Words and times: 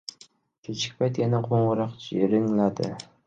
Kechki 0.67 0.95
payt 1.01 1.19
yana 1.25 1.43
qo`ng`iroq 1.49 1.95
jiringladi 2.09 2.91